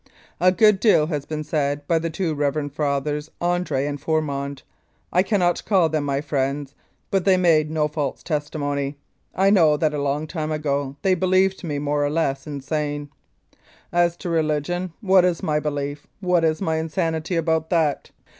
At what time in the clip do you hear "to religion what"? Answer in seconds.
14.17-15.23